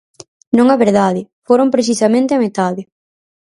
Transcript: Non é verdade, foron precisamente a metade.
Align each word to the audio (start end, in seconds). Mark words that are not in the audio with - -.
Non 0.57 0.67
é 0.75 0.77
verdade, 0.85 1.21
foron 1.47 1.67
precisamente 1.75 2.31
a 2.33 2.41
metade. 2.45 2.81